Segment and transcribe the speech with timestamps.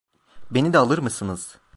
[0.51, 1.57] Beni de alır mısınız?